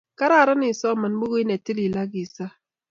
[0.19, 2.45] Kararan isoman bukuit ne tilil ak isa